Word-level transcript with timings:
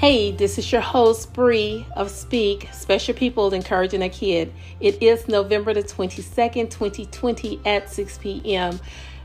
Hey, 0.00 0.32
this 0.32 0.56
is 0.56 0.72
your 0.72 0.80
host, 0.80 1.34
Bree 1.34 1.84
of 1.94 2.10
Speak, 2.10 2.70
Special 2.72 3.12
People 3.12 3.52
Encouraging 3.52 4.00
a 4.00 4.08
Kid. 4.08 4.50
It 4.80 5.02
is 5.02 5.28
November 5.28 5.74
the 5.74 5.82
22nd, 5.82 6.70
2020 6.70 7.60
at 7.66 7.90
6 7.90 8.16
p.m. 8.16 8.80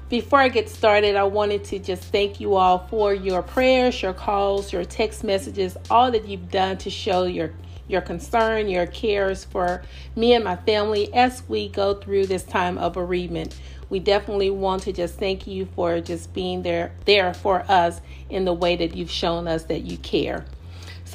Before 0.10 0.40
I 0.40 0.50
get 0.50 0.68
started, 0.68 1.16
I 1.16 1.24
wanted 1.24 1.64
to 1.64 1.80
just 1.80 2.04
thank 2.12 2.42
you 2.42 2.56
all 2.56 2.80
for 2.90 3.14
your 3.14 3.42
prayers, 3.42 4.02
your 4.02 4.12
calls, 4.12 4.74
your 4.74 4.84
text 4.84 5.24
messages, 5.24 5.78
all 5.90 6.12
that 6.12 6.28
you've 6.28 6.52
done 6.52 6.78
to 6.80 6.90
show 6.90 7.24
your 7.24 7.54
your 7.88 8.02
concern, 8.02 8.68
your 8.68 8.88
cares 8.88 9.46
for 9.46 9.82
me 10.16 10.34
and 10.34 10.44
my 10.44 10.58
family 10.58 11.14
as 11.14 11.44
we 11.48 11.70
go 11.70 11.94
through 11.94 12.26
this 12.26 12.44
time 12.44 12.78
of 12.80 12.94
bereavement. 12.94 13.58
We 13.90 14.00
definitely 14.00 14.50
want 14.50 14.84
to 14.84 14.92
just 14.92 15.20
thank 15.20 15.48
you 15.48 15.68
for 15.68 16.02
just 16.02 16.34
being 16.34 16.64
there 16.64 16.92
there 17.06 17.34
for 17.34 17.64
us 17.70 18.02
in 18.30 18.44
the 18.44 18.54
way 18.54 18.76
that 18.76 18.98
you've 18.98 19.12
shown 19.12 19.48
us 19.48 19.64
that 19.66 19.84
you 19.84 19.98
care. 20.00 20.46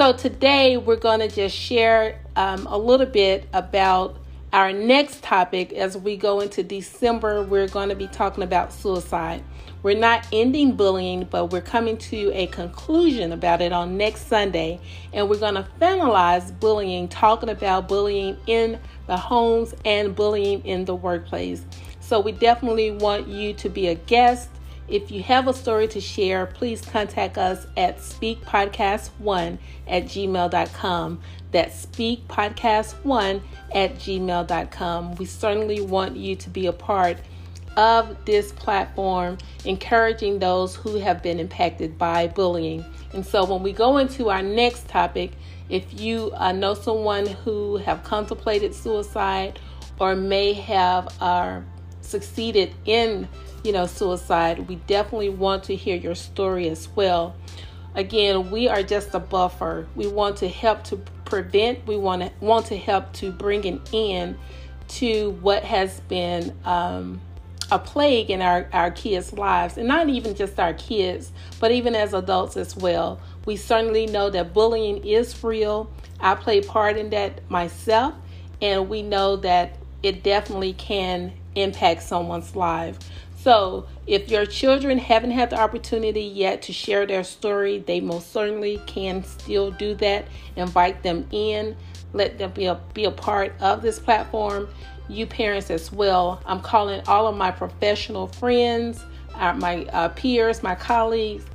So 0.01 0.15
today 0.15 0.79
we're 0.79 0.97
going 0.97 1.21
to 1.21 1.29
just 1.29 1.55
share 1.55 2.21
um, 2.35 2.67
a 2.67 2.79
little 2.79 3.05
bit 3.05 3.47
about 3.53 4.17
our 4.51 4.73
next 4.73 5.23
topic 5.23 5.75
as 5.75 5.95
we 5.95 6.17
go 6.17 6.41
into 6.41 6.63
December. 6.63 7.43
We're 7.43 7.69
going 7.69 7.91
to 7.91 7.95
be 7.95 8.07
talking 8.07 8.43
about 8.43 8.73
suicide. 8.73 9.45
We're 9.83 9.99
not 9.99 10.27
ending 10.33 10.75
bullying, 10.75 11.25
but 11.25 11.53
we're 11.53 11.61
coming 11.61 11.99
to 11.99 12.33
a 12.33 12.47
conclusion 12.47 13.31
about 13.33 13.61
it 13.61 13.73
on 13.75 13.99
next 13.99 14.27
Sunday. 14.27 14.81
And 15.13 15.29
we're 15.29 15.39
going 15.39 15.57
to 15.57 15.67
finalize 15.79 16.59
bullying, 16.59 17.07
talking 17.07 17.51
about 17.51 17.87
bullying 17.87 18.39
in 18.47 18.81
the 19.07 19.19
homes 19.19 19.75
and 19.85 20.17
bullying 20.17 20.65
in 20.65 20.87
the 20.87 20.95
workplace. 20.95 21.63
So 22.01 22.21
we 22.21 22.33
definitely 22.33 22.93
want 22.93 23.29
you 23.29 23.53
to 23.53 23.69
be 23.69 23.89
a 23.89 23.97
guest 23.97 24.49
if 24.91 25.11
you 25.11 25.23
have 25.23 25.47
a 25.47 25.55
story 25.55 25.87
to 25.89 26.01
share, 26.01 26.47
please 26.47 26.81
contact 26.81 27.39
us 27.39 27.67
at 27.77 27.99
speakpodcast1 27.99 29.59
at 29.87 30.05
gmail.com. 30.05 31.21
That's 31.53 31.87
speakpodcast1 31.87 33.43
at 33.75 33.95
gmail.com. 33.97 35.15
We 35.15 35.25
certainly 35.25 35.81
want 35.81 36.17
you 36.17 36.37
to 36.37 36.51
be 36.51 36.67
a 36.67 36.73
part 36.73 37.19
of 37.77 38.25
this 38.25 38.53
platform, 38.53 39.39
encouraging 39.65 40.41
those 40.41 40.75
who 40.75 40.97
have 40.97 41.23
been 41.23 41.39
impacted 41.39 41.97
by 41.97 42.27
bullying. 42.29 42.85
And 43.13 43.25
so 43.25 43.45
when 43.45 43.63
we 43.63 43.73
go 43.73 43.99
into 43.99 44.29
our 44.29 44.43
next 44.43 44.89
topic, 44.89 45.33
if 45.69 46.01
you 46.01 46.33
uh, 46.35 46.53
know 46.53 46.75
someone 46.75 47.27
who 47.27 47.77
have 47.79 48.03
contemplated 48.03 48.75
suicide 48.75 49.61
or 50.01 50.17
may 50.17 50.53
have 50.53 51.15
uh, 51.23 51.61
succeeded 52.11 52.75
in 52.85 53.29
you 53.63 53.73
know, 53.73 53.87
suicide, 53.87 54.69
we 54.69 54.77
definitely 54.77 55.29
want 55.29 55.65
to 55.65 55.77
hear 55.77 55.97
your 55.97 56.15
story 56.15 56.69
as 56.69 56.89
well. 56.89 57.35
Again, 57.95 58.51
we 58.51 58.69
are 58.69 58.83
just 58.83 59.15
a 59.15 59.19
buffer. 59.19 59.87
We 59.95 60.07
want 60.07 60.39
to 60.39 60.49
help 60.49 60.85
to 60.85 60.97
prevent, 61.25 61.87
we 61.87 61.97
want 61.97 62.23
to 62.23 62.31
want 62.41 62.67
to 62.67 62.77
help 62.77 63.13
to 63.15 63.31
bring 63.31 63.67
an 63.67 63.81
end 63.93 64.39
to 64.89 65.31
what 65.41 65.65
has 65.65 66.01
been 66.01 66.57
um, 66.65 67.21
a 67.71 67.79
plague 67.79 68.31
in 68.31 68.43
our, 68.43 68.69
our 68.73 68.91
kids' 68.91 69.33
lives, 69.33 69.77
and 69.77 69.87
not 69.87 70.09
even 70.09 70.35
just 70.35 70.59
our 70.59 70.75
kids, 70.75 71.31
but 71.61 71.71
even 71.71 71.95
as 71.95 72.15
adults 72.15 72.57
as 72.57 72.77
well. 72.77 73.21
We 73.45 73.57
certainly 73.57 74.07
know 74.07 74.31
that 74.31 74.55
bullying 74.55 75.05
is 75.05 75.43
real. 75.45 75.91
I 76.21 76.35
play 76.35 76.63
part 76.63 76.97
in 76.97 77.11
that 77.11 77.49
myself, 77.51 78.15
and 78.61 78.89
we 78.89 79.03
know 79.03 79.37
that 79.37 79.77
it 80.03 80.23
definitely 80.23 80.73
can 80.73 81.33
impact 81.55 82.03
someone's 82.03 82.55
life. 82.57 82.99
So, 83.37 83.87
if 84.07 84.29
your 84.29 84.45
children 84.45 84.99
haven't 84.99 85.31
had 85.31 85.49
the 85.49 85.59
opportunity 85.59 86.23
yet 86.23 86.61
to 86.63 86.75
share 86.75 87.07
their 87.07 87.25
story, 87.25 87.79
they 87.79 88.01
most 88.01 88.33
certainly 88.33 88.83
can 88.87 89.25
still 89.25 89.71
do 89.71 89.95
that. 89.95 90.27
Invite 90.57 91.03
them 91.03 91.27
in, 91.31 91.75
let 92.13 92.37
them 92.37 92.51
be 92.51 92.67
a, 92.67 92.79
be 92.93 93.07
a 93.07 93.11
part 93.11 93.55
of 93.61 93.81
this 93.81 93.99
platform. 93.99 94.69
You 95.09 95.27
parents 95.27 95.71
as 95.71 95.91
well. 95.91 96.43
I'm 96.45 96.61
calling 96.61 97.01
all 97.07 97.27
of 97.27 97.37
my 97.37 97.51
professional 97.51 98.27
friends, 98.27 99.03
uh, 99.35 99.55
my 99.55 99.87
uh, 99.87 100.11
peers, 100.11 100.63
my 100.63 100.75
colleagues, 100.75 101.47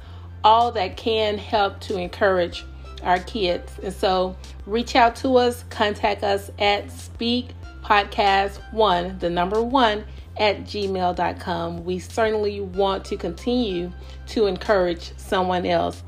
all 0.44 0.72
that 0.72 0.97
can 0.97 1.38
help 1.38 1.80
to 1.81 1.97
encourage 2.00 2.66
our 3.03 3.20
kids. 3.20 3.72
And 3.84 3.94
so, 3.94 4.36
reach 4.66 4.96
out 4.96 5.16
to 5.18 5.38
us, 5.38 5.64
contact 5.70 6.24
us 6.24 6.50
at 6.58 6.91
Speak 6.91 7.50
Podcast 7.85 8.57
One, 8.73 9.19
the 9.19 9.29
number 9.29 9.62
one 9.62 10.06
at 10.38 10.63
gmail.com. 10.63 11.85
We 11.85 12.00
certainly 12.00 12.59
want 12.59 13.06
to 13.06 13.16
continue 13.16 13.91
to 14.29 14.47
encourage 14.47 15.16
someone 15.18 15.68
else. 15.68 16.01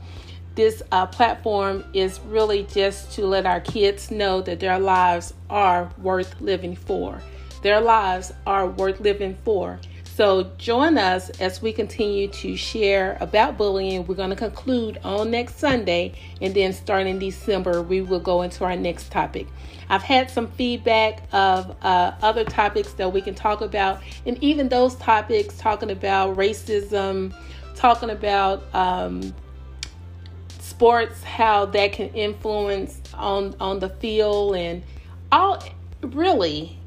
This 0.56 0.82
uh, 0.92 1.06
platform 1.06 1.84
is 1.94 2.20
really 2.22 2.64
just 2.64 3.12
to 3.12 3.28
let 3.28 3.46
our 3.46 3.60
kids 3.60 4.10
know 4.10 4.42
that 4.42 4.60
their 4.60 4.80
lives 4.80 5.36
are 5.52 5.94
worth 6.00 6.42
living 6.42 6.76
for. 6.76 7.22
Their 7.62 7.80
lives 7.80 8.34
are 8.48 8.66
worth 8.66 9.00
living 9.00 9.38
for. 9.46 9.80
So 10.18 10.50
join 10.58 10.98
us 10.98 11.30
as 11.40 11.62
we 11.62 11.72
continue 11.72 12.28
to 12.28 12.58
share 12.58 13.20
about 13.22 13.56
bullying. 13.56 14.08
We're 14.08 14.16
going 14.16 14.32
to 14.32 14.36
conclude 14.36 14.98
on 15.04 15.30
next 15.30 15.60
Sunday, 15.60 16.14
and 16.42 16.56
then 16.56 16.74
starting 16.74 17.20
December, 17.20 17.84
we 17.84 18.02
will 18.02 18.20
go 18.20 18.42
into 18.42 18.64
our 18.64 18.76
next 18.76 19.12
topic. 19.12 19.46
I've 19.90 20.02
had 20.02 20.32
some 20.32 20.48
feedback 20.48 21.22
of 21.34 21.76
uh, 21.84 22.14
other 22.24 22.44
topics 22.44 22.94
that 22.94 23.14
we 23.14 23.22
can 23.22 23.36
talk 23.36 23.62
about, 23.62 24.02
and 24.26 24.44
even 24.44 24.70
those 24.70 24.96
topics 24.96 25.56
talking 25.60 25.92
about 25.92 26.36
racism, 26.36 27.32
talking 27.76 28.10
about 28.10 28.64
um, 28.74 29.36
sports, 30.58 31.24
how 31.24 31.68
that 31.68 31.92
can 31.92 32.10
influence 32.16 33.02
on 33.14 33.54
on 33.60 33.78
the 33.78 33.90
field, 33.90 34.56
and 34.56 34.82
all 35.32 35.64
really 36.02 36.80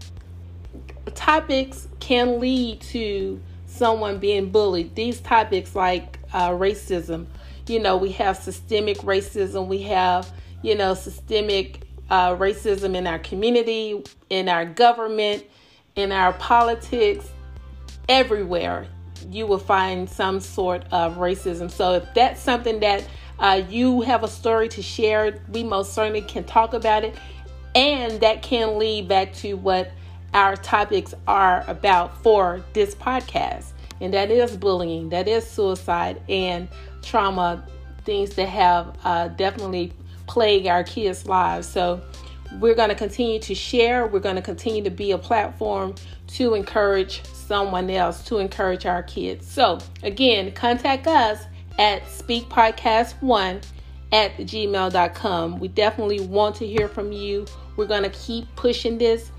topics 1.14 1.88
can 2.00 2.40
lead 2.40 2.80
to 2.80 3.40
someone 3.66 4.18
being 4.18 4.50
bullied. 4.50 4.94
These 4.94 5.20
topics 5.20 5.74
like 5.74 6.18
uh, 6.32 6.50
racism, 6.50 7.26
you 7.66 7.80
know, 7.80 7.96
we 7.96 8.12
have 8.12 8.36
systemic 8.36 8.98
racism, 8.98 9.68
we 9.68 9.82
have, 9.82 10.30
you 10.62 10.74
know, 10.74 10.94
systemic 10.94 11.82
uh, 12.10 12.34
racism 12.36 12.96
in 12.96 13.06
our 13.06 13.18
community, 13.20 14.02
in 14.28 14.48
our 14.48 14.64
government, 14.66 15.44
in 15.96 16.12
our 16.12 16.32
politics, 16.34 17.28
everywhere. 18.08 18.86
You 19.30 19.46
will 19.46 19.58
find 19.58 20.08
some 20.08 20.40
sort 20.40 20.84
of 20.90 21.16
racism. 21.16 21.70
So, 21.70 21.94
if 21.94 22.14
that's 22.14 22.40
something 22.40 22.80
that 22.80 23.06
uh, 23.38 23.62
you 23.68 24.00
have 24.02 24.24
a 24.24 24.28
story 24.28 24.68
to 24.70 24.82
share, 24.82 25.40
we 25.50 25.62
most 25.62 25.94
certainly 25.94 26.22
can 26.22 26.44
talk 26.44 26.74
about 26.74 27.04
it. 27.04 27.14
And 27.74 28.20
that 28.20 28.42
can 28.42 28.78
lead 28.78 29.06
back 29.08 29.32
to 29.34 29.54
what 29.54 29.92
our 30.34 30.56
topics 30.56 31.14
are 31.26 31.64
about 31.66 32.22
for 32.22 32.64
this 32.72 32.94
podcast. 32.94 33.72
And 34.00 34.14
that 34.14 34.30
is 34.30 34.56
bullying, 34.56 35.10
that 35.10 35.28
is 35.28 35.48
suicide, 35.48 36.22
and 36.28 36.68
trauma, 37.02 37.64
things 38.04 38.34
that 38.36 38.48
have 38.48 38.96
uh, 39.04 39.28
definitely 39.28 39.92
plagued 40.26 40.66
our 40.66 40.84
kids' 40.84 41.26
lives. 41.26 41.66
So 41.66 42.00
we're 42.58 42.74
going 42.74 42.88
to 42.88 42.94
continue 42.94 43.38
to 43.40 43.54
share. 43.54 44.06
We're 44.06 44.20
going 44.20 44.36
to 44.36 44.42
continue 44.42 44.82
to 44.84 44.90
be 44.90 45.12
a 45.12 45.18
platform 45.18 45.94
to 46.28 46.54
encourage 46.54 47.24
someone 47.26 47.90
else, 47.90 48.22
to 48.24 48.38
encourage 48.38 48.86
our 48.86 49.02
kids. 49.02 49.46
So 49.46 49.78
again, 50.02 50.52
contact 50.52 51.06
us 51.06 51.44
at 51.78 52.02
speakpodcast1 52.04 53.64
at 54.12 54.36
gmail.com. 54.36 55.58
We 55.60 55.68
definitely 55.68 56.20
want 56.20 56.56
to 56.56 56.66
hear 56.66 56.88
from 56.88 57.12
you. 57.12 57.46
We're 57.76 57.86
going 57.86 58.02
to 58.02 58.10
keep 58.10 58.54
pushing 58.56 58.98
this 58.98 59.30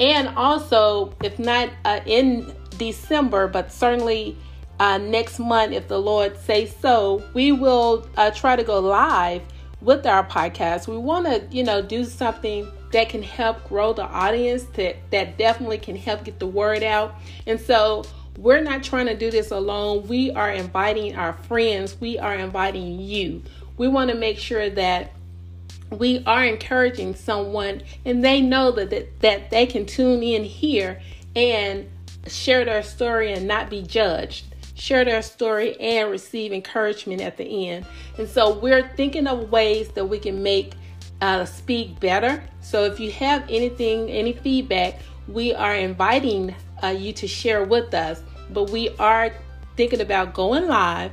and 0.00 0.28
also, 0.36 1.14
if 1.22 1.38
not 1.38 1.70
uh, 1.84 2.00
in 2.06 2.54
December, 2.78 3.46
but 3.46 3.72
certainly 3.72 4.36
uh, 4.80 4.98
next 4.98 5.38
month, 5.38 5.72
if 5.72 5.86
the 5.88 6.00
Lord 6.00 6.36
says 6.36 6.74
so, 6.80 7.22
we 7.32 7.52
will 7.52 8.08
uh, 8.16 8.30
try 8.32 8.56
to 8.56 8.64
go 8.64 8.80
live 8.80 9.42
with 9.80 10.06
our 10.06 10.26
podcast. 10.26 10.88
We 10.88 10.96
want 10.96 11.26
to, 11.26 11.46
you 11.50 11.62
know, 11.62 11.80
do 11.80 12.04
something 12.04 12.68
that 12.92 13.08
can 13.08 13.22
help 13.22 13.68
grow 13.68 13.92
the 13.92 14.04
audience, 14.04 14.64
that, 14.74 14.96
that 15.10 15.38
definitely 15.38 15.78
can 15.78 15.96
help 15.96 16.24
get 16.24 16.38
the 16.38 16.46
word 16.46 16.82
out. 16.82 17.14
And 17.46 17.60
so, 17.60 18.04
we're 18.36 18.62
not 18.62 18.82
trying 18.82 19.06
to 19.06 19.16
do 19.16 19.30
this 19.30 19.52
alone. 19.52 20.08
We 20.08 20.32
are 20.32 20.50
inviting 20.50 21.14
our 21.16 21.34
friends, 21.34 21.96
we 22.00 22.18
are 22.18 22.34
inviting 22.34 22.98
you. 22.98 23.42
We 23.76 23.88
want 23.88 24.10
to 24.10 24.16
make 24.16 24.38
sure 24.38 24.68
that 24.70 25.12
we 25.98 26.22
are 26.26 26.44
encouraging 26.44 27.14
someone 27.14 27.82
and 28.04 28.24
they 28.24 28.40
know 28.40 28.70
that, 28.72 28.90
that, 28.90 29.20
that 29.20 29.50
they 29.50 29.66
can 29.66 29.86
tune 29.86 30.22
in 30.22 30.44
here 30.44 31.00
and 31.34 31.88
share 32.26 32.64
their 32.64 32.82
story 32.82 33.32
and 33.32 33.46
not 33.46 33.70
be 33.70 33.82
judged. 33.82 34.46
Share 34.74 35.04
their 35.04 35.22
story 35.22 35.78
and 35.80 36.10
receive 36.10 36.52
encouragement 36.52 37.20
at 37.20 37.36
the 37.36 37.68
end. 37.68 37.86
And 38.18 38.28
so 38.28 38.58
we're 38.58 38.88
thinking 38.96 39.26
of 39.26 39.50
ways 39.50 39.88
that 39.90 40.04
we 40.04 40.18
can 40.18 40.42
make 40.42 40.74
uh, 41.20 41.44
speak 41.44 42.00
better. 42.00 42.42
So 42.60 42.84
if 42.84 42.98
you 42.98 43.10
have 43.12 43.44
anything 43.48 44.10
any 44.10 44.32
feedback 44.32 44.98
we 45.28 45.54
are 45.54 45.74
inviting 45.74 46.54
uh, 46.82 46.88
you 46.88 47.12
to 47.14 47.26
share 47.26 47.64
with 47.64 47.94
us. 47.94 48.22
But 48.50 48.70
we 48.70 48.90
are 48.98 49.32
thinking 49.76 50.00
about 50.00 50.34
going 50.34 50.66
live 50.66 51.12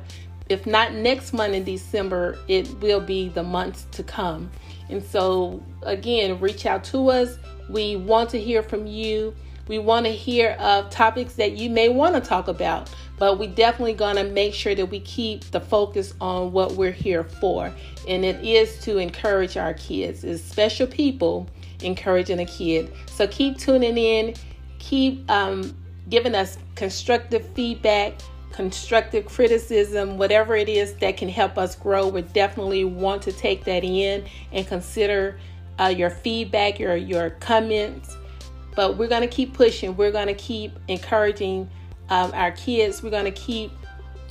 if 0.52 0.68
not 0.68 0.94
next 0.94 1.34
month 1.34 1.54
in 1.54 1.64
December, 1.64 2.38
it 2.48 2.70
will 2.82 3.00
be 3.00 3.30
the 3.30 3.44
months 3.44 3.88
to 3.92 4.04
come. 4.04 4.52
And 4.90 5.04
so, 5.04 5.64
again, 5.84 6.40
reach 6.40 6.66
out 6.66 6.84
to 6.86 7.10
us. 7.10 7.38
We 7.70 7.96
want 7.96 8.30
to 8.32 8.40
hear 8.40 8.62
from 8.62 8.86
you. 8.86 9.34
We 9.68 9.80
want 9.80 10.06
to 10.06 10.12
hear 10.12 10.52
of 10.60 10.90
topics 10.90 11.36
that 11.36 11.54
you 11.54 11.70
may 11.70 11.88
want 11.88 12.16
to 12.16 12.22
talk 12.22 12.50
about, 12.50 12.94
but 13.18 13.40
we 13.40 13.48
definitely 13.48 13.94
going 13.94 14.18
to 14.18 14.26
make 14.26 14.54
sure 14.54 14.76
that 14.76 14.88
we 14.88 15.00
keep 15.00 15.46
the 15.52 15.62
focus 15.62 16.14
on 16.20 16.52
what 16.52 16.74
we're 16.74 16.92
here 16.92 17.24
for. 17.24 17.74
And 18.08 18.26
it 18.26 18.44
is 18.44 18.80
to 18.82 18.98
encourage 18.98 19.56
our 19.56 19.74
kids, 19.76 20.26
as 20.26 20.44
special 20.44 20.88
people 20.88 21.48
encouraging 21.82 22.40
a 22.40 22.46
kid. 22.46 22.92
So 23.08 23.28
keep 23.28 23.58
tuning 23.58 23.98
in, 23.98 24.36
keep 24.80 25.30
um, 25.32 25.74
giving 26.10 26.36
us 26.36 26.58
constructive 26.76 27.48
feedback 27.54 28.16
constructive 28.52 29.26
criticism, 29.26 30.18
whatever 30.18 30.56
it 30.56 30.70
is 30.70 30.94
that 30.96 31.18
can 31.18 31.30
help 31.30 31.58
us 31.58 31.76
grow, 31.76 32.08
we 32.08 32.22
definitely 32.22 32.84
want 32.84 33.22
to 33.24 33.32
take 33.32 33.64
that 33.66 33.84
in 33.84 34.26
and 34.52 34.68
consider 34.68 35.40
uh, 35.80 35.88
your 35.88 36.10
feedback, 36.10 36.80
your 36.80 36.96
your 36.96 37.32
comments. 37.32 38.16
But 38.76 38.98
we're 38.98 39.10
to 39.22 39.28
keep 39.28 39.54
pushing. 39.54 39.98
We're 39.98 40.12
to 40.28 40.34
keep 40.34 40.74
encouraging 40.88 41.70
um, 42.10 42.32
our 42.34 42.52
kids. 42.52 43.04
We're 43.04 43.10
to 43.26 43.32
keep 43.32 43.72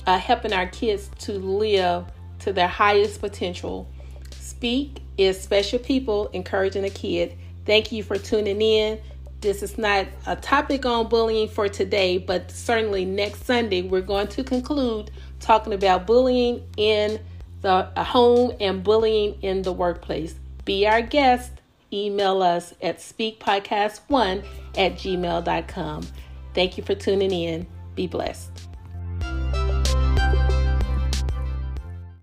uh, 0.07 0.17
helping 0.17 0.53
our 0.53 0.67
kids 0.67 1.09
to 1.19 1.33
live 1.33 2.05
to 2.39 2.53
their 2.53 2.67
highest 2.67 3.21
potential. 3.21 3.87
Speak 4.31 5.01
is 5.17 5.39
special 5.39 5.79
people 5.79 6.27
encouraging 6.29 6.85
a 6.85 6.89
kid. 6.89 7.37
Thank 7.65 7.91
you 7.91 8.03
for 8.03 8.17
tuning 8.17 8.61
in. 8.61 8.99
This 9.41 9.63
is 9.63 9.79
not 9.79 10.05
a 10.27 10.35
topic 10.35 10.85
on 10.85 11.09
bullying 11.09 11.47
for 11.47 11.67
today, 11.67 12.19
but 12.19 12.51
certainly 12.51 13.05
next 13.05 13.43
Sunday 13.45 13.81
we're 13.81 14.01
going 14.01 14.27
to 14.27 14.43
conclude 14.43 15.09
talking 15.39 15.73
about 15.73 16.05
bullying 16.05 16.63
in 16.77 17.19
the 17.61 17.89
uh, 17.95 18.03
home 18.03 18.55
and 18.59 18.83
bullying 18.83 19.41
in 19.41 19.63
the 19.63 19.73
workplace. 19.73 20.35
Be 20.63 20.85
our 20.85 21.01
guest. 21.01 21.51
Email 21.91 22.43
us 22.43 22.75
at 22.83 22.99
speakpodcast1 22.99 24.45
at 24.77 24.93
gmail.com. 24.93 26.07
Thank 26.53 26.77
you 26.77 26.83
for 26.83 26.93
tuning 26.93 27.31
in. 27.31 27.65
Be 27.95 28.05
blessed. 28.05 28.70